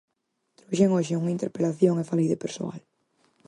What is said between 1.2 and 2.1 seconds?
unha interpelación e